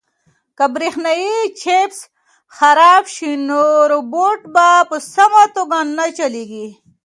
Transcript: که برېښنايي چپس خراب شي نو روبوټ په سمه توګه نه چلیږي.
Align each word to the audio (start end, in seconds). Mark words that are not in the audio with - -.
که 0.57 0.65
برېښنايي 0.75 1.35
چپس 1.61 1.97
خراب 2.57 3.03
شي 3.15 3.31
نو 3.47 3.61
روبوټ 3.91 4.39
په 4.89 4.97
سمه 5.13 5.43
توګه 5.55 5.77
نه 5.97 6.05
چلیږي. 6.17 6.67